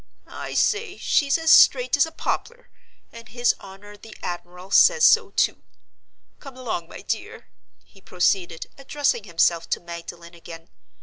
[0.25, 2.71] "I say she's as straight as a poplar,
[3.11, 5.61] and his honor the admiral says so too!
[6.39, 7.49] Come along, my dear,"
[7.83, 10.69] he proceeded, addressing himself to Magdalen again.